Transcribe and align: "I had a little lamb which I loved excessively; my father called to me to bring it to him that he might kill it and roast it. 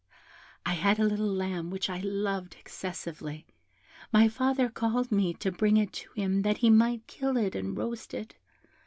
"I 0.65 0.73
had 0.73 0.97
a 0.97 1.03
little 1.05 1.31
lamb 1.31 1.69
which 1.69 1.87
I 1.87 1.99
loved 1.99 2.55
excessively; 2.59 3.45
my 4.11 4.27
father 4.29 4.67
called 4.67 5.09
to 5.09 5.13
me 5.13 5.31
to 5.35 5.51
bring 5.51 5.77
it 5.77 5.93
to 5.93 6.09
him 6.15 6.41
that 6.41 6.57
he 6.57 6.71
might 6.71 7.05
kill 7.05 7.37
it 7.37 7.53
and 7.53 7.77
roast 7.77 8.15
it. 8.15 8.33